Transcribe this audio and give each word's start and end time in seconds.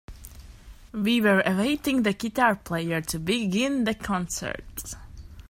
We 0.93 1.21
were 1.21 1.41
awaiting 1.41 2.01
the 2.01 2.13
guitar 2.13 2.55
player 2.55 3.01
to 3.01 3.19
begin 3.19 3.83
the 3.83 3.93
concert. 3.93 4.95